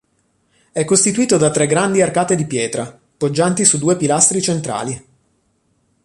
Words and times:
È 0.71 0.83
costituito 0.83 1.37
da 1.37 1.51
tre 1.51 1.67
grandi 1.67 2.01
arcate 2.01 2.35
di 2.35 2.47
pietra, 2.47 2.99
poggianti 3.17 3.63
su 3.65 3.77
due 3.77 3.97
pilastri 3.97 4.41
centrali. 4.41 5.05